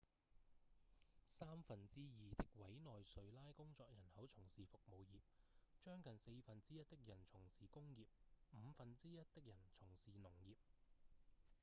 [1.27, 5.21] 三分之二的委內瑞拉工作人口從事服務業
[5.79, 8.07] 將近四分之一的人從事工業
[8.49, 10.55] 五分之一的人從事農業